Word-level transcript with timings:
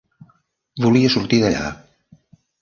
Volia 0.85 1.11
sortir 1.17 1.41
d'allà. 1.45 1.69